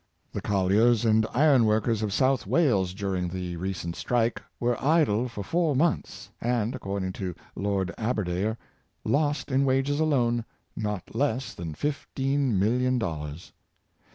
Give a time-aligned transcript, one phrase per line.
[0.31, 5.43] The colliers and iron workers of South Wales, during the recent strike, were idle for
[5.43, 8.57] four months, and, according to Lord Aberdare,
[9.05, 10.43] lost, in wages alone,
[10.75, 13.53] not less than fifteen million dollars.